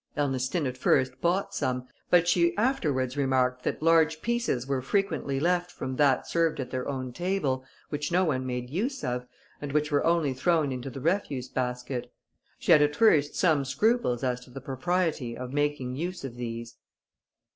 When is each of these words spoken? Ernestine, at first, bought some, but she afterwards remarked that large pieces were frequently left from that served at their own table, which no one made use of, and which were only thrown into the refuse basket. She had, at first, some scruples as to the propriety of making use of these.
Ernestine, 0.17 0.65
at 0.65 0.79
first, 0.79 1.21
bought 1.21 1.53
some, 1.53 1.87
but 2.09 2.27
she 2.27 2.57
afterwards 2.57 3.15
remarked 3.15 3.61
that 3.61 3.83
large 3.83 4.19
pieces 4.23 4.65
were 4.65 4.81
frequently 4.81 5.39
left 5.39 5.71
from 5.71 5.97
that 5.97 6.25
served 6.27 6.59
at 6.59 6.71
their 6.71 6.87
own 6.89 7.13
table, 7.13 7.63
which 7.89 8.11
no 8.11 8.25
one 8.25 8.43
made 8.43 8.71
use 8.71 9.03
of, 9.03 9.27
and 9.61 9.73
which 9.73 9.91
were 9.91 10.03
only 10.03 10.33
thrown 10.33 10.71
into 10.71 10.89
the 10.89 11.01
refuse 11.01 11.49
basket. 11.49 12.11
She 12.57 12.71
had, 12.71 12.81
at 12.81 12.95
first, 12.95 13.35
some 13.35 13.63
scruples 13.63 14.23
as 14.23 14.39
to 14.39 14.49
the 14.49 14.59
propriety 14.59 15.37
of 15.37 15.53
making 15.53 15.95
use 15.95 16.23
of 16.23 16.33
these. 16.35 16.77